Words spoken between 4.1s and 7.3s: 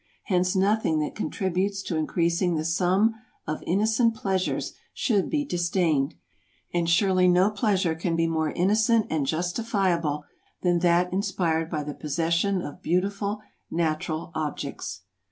pleasures should be disdained; and surely